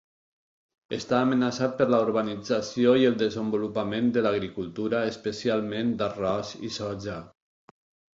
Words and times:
Està 0.95 1.17
amenaçat 1.25 1.73
per 1.81 1.85
la 1.95 1.99
urbanització 2.05 2.93
i 3.01 3.05
el 3.09 3.17
desenvolupament 3.19 4.07
de 4.15 4.23
l'agricultura, 4.29 5.03
especialment 5.11 5.93
d'arròs 6.01 6.55
i 6.69 6.73
soja. 6.79 7.19